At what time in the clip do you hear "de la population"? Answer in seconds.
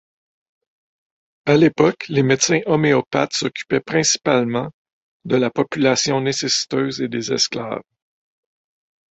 5.25-6.19